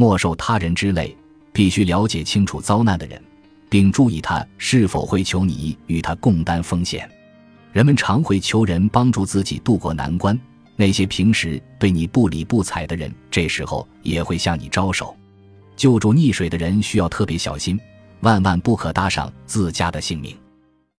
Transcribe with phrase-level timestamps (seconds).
[0.00, 1.14] 莫受他人之累，
[1.52, 3.22] 必须了解清楚遭难的人，
[3.68, 7.06] 并注意他是否会求你与他共担风险。
[7.70, 10.40] 人们常会求人帮助自己渡过难关，
[10.74, 15.14] 那些平时对你不理不睬的人，这时候也会向你招手。
[15.76, 17.78] 救助溺水的人需要特别小心，
[18.20, 20.34] 万万不可搭上自家的性命。